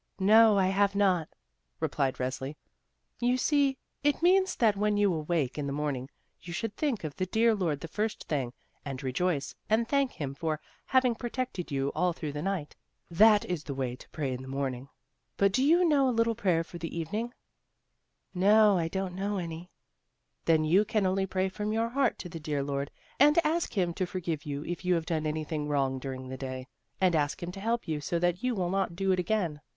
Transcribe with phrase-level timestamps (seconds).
[0.17, 1.29] "No, I have not,"
[1.79, 2.55] replied Resli.
[3.19, 6.09] "You see, it means that when you awake in the morning
[6.41, 8.51] you should think of the dear Lord the first thing,
[8.83, 12.75] and rejoice, and thank Him for having protected you all through the night.
[13.11, 14.89] That is the way to pray in the morning.
[15.37, 17.35] But do you know a little prayer for the evening?"
[18.33, 19.69] ROSE RESLI'S TROUBLE 41 "No, I don't know any."
[20.45, 22.89] "Then you can only pray from your heart to the dear Lord,
[23.19, 26.65] and ask Him to forgive you if you have done anything wrong during the day,
[26.99, 29.61] and ask Him to help you so that you will not do it again.